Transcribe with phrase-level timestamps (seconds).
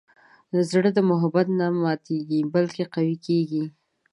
[0.69, 3.63] زړه د محبت نه ماتیږي، بلکې قوي کېږي.